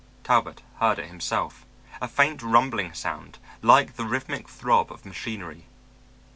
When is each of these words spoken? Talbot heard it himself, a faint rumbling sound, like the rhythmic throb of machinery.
Talbot 0.23 0.63
heard 0.79 0.97
it 0.97 1.09
himself, 1.09 1.63
a 2.01 2.07
faint 2.07 2.41
rumbling 2.41 2.91
sound, 2.91 3.37
like 3.61 3.97
the 3.97 4.05
rhythmic 4.07 4.49
throb 4.49 4.91
of 4.91 5.05
machinery. 5.05 5.67